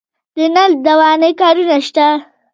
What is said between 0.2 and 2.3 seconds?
د نل دوانۍ کارونه شته